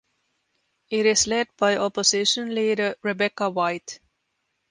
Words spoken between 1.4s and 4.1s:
by Opposition Leader Rebecca White.